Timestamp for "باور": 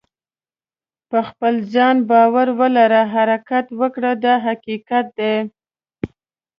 2.09-2.47